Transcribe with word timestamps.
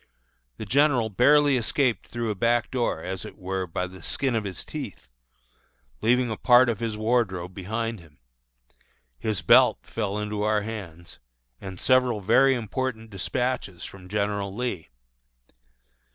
The 0.57 0.65
general 0.65 1.09
barely 1.11 1.57
escaped 1.57 2.07
through 2.07 2.31
a 2.31 2.33
back 2.33 2.71
door, 2.71 3.03
as 3.03 3.23
it 3.23 3.37
were 3.37 3.67
"by 3.67 3.85
the 3.85 4.01
skin 4.01 4.33
of 4.33 4.45
his 4.45 4.65
teeth," 4.65 5.09
leaving 6.01 6.31
a 6.31 6.37
part 6.37 6.69
of 6.69 6.79
his 6.79 6.97
wardrobe 6.97 7.53
behind 7.53 7.99
him. 7.99 8.17
His 9.19 9.43
belt 9.43 9.77
fell 9.83 10.17
into 10.17 10.41
our 10.41 10.61
hands, 10.61 11.19
and 11.59 11.79
several 11.79 12.19
very 12.19 12.55
important 12.55 13.11
despatches 13.11 13.85
from 13.85 14.09
General 14.09 14.55
Lee. 14.55 14.89